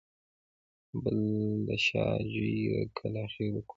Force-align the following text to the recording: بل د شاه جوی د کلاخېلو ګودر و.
بل 1.03 1.19
د 1.67 1.69
شاه 1.85 2.15
جوی 2.31 2.55
د 2.73 2.75
کلاخېلو 2.97 3.59
ګودر 3.67 3.67
و. 3.67 3.69